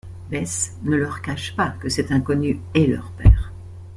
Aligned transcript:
Bess 0.31 0.79
ne 0.81 0.95
leur 0.95 1.21
cache 1.21 1.55
pas 1.55 1.75
que 1.79 1.87
cet 1.87 2.09
inconnu 2.11 2.59
est 2.73 2.87
leur 2.87 3.11
père. 3.11 3.51